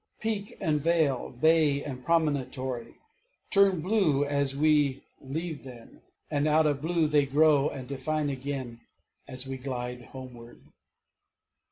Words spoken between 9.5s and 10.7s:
glide homeward.